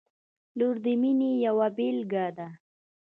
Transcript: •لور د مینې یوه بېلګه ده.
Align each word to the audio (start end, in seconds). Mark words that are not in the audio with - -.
•لور 0.57 0.75
د 0.85 0.87
مینې 1.01 1.31
یوه 1.45 1.67
بېلګه 1.77 2.25
ده. 2.37 2.47